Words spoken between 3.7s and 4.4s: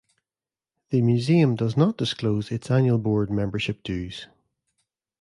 dues.